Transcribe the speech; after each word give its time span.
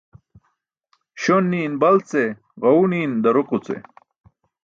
Śon 1.21 1.43
ni̇i̇n 1.51 1.73
bal 1.81 1.97
ce, 2.09 2.23
ġaẏu 2.61 2.83
ni̇i̇n 2.91 3.13
daroġo 3.23 3.57
ce. 3.65 3.75